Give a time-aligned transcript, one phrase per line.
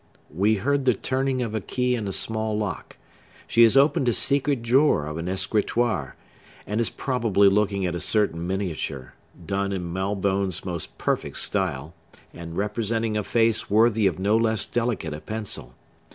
[0.33, 2.97] We heard the turning of a key in a small lock;
[3.45, 6.15] she has opened a secret drawer of an escritoire,
[6.65, 9.13] and is probably looking at a certain miniature,
[9.45, 11.93] done in Malbone's most perfect style,
[12.33, 15.75] and representing a face worthy of no less delicate a pencil.